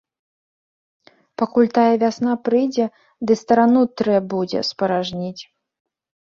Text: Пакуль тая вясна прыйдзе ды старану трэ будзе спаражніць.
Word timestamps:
Пакуль 1.41 1.69
тая 1.75 1.91
вясна 2.03 2.33
прыйдзе 2.49 2.85
ды 3.27 3.37
старану 3.41 3.83
трэ 4.03 4.17
будзе 4.33 4.59
спаражніць. 4.71 5.43